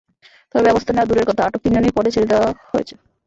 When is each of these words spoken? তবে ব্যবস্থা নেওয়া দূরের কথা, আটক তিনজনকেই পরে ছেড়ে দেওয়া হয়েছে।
তবে 0.51 0.65
ব্যবস্থা 0.67 0.91
নেওয়া 0.91 1.09
দূরের 1.09 1.27
কথা, 1.29 1.41
আটক 1.43 1.61
তিনজনকেই 1.63 1.95
পরে 1.97 2.13
ছেড়ে 2.13 2.29
দেওয়া 2.31 2.47
হয়েছে। 2.71 2.93